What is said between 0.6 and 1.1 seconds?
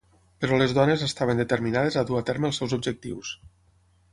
les dones